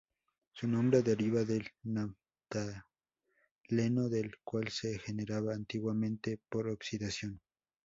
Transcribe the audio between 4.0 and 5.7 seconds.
del cual se generaba